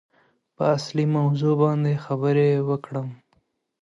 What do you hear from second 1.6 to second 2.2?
باندې